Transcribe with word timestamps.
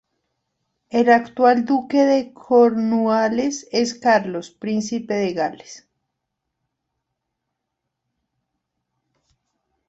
El 0.89 1.11
actual 1.11 1.63
Duque 1.63 1.99
de 2.05 2.33
Cornualles 2.33 3.67
es 3.71 3.93
Carlos, 3.93 4.49
Príncipe 4.49 5.13
de 5.13 5.33
Gales. 5.33 5.87